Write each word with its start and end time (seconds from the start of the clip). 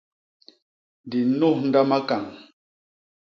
Di 1.09 1.19
nnôndha 1.29 1.81
makañ. 1.89 2.25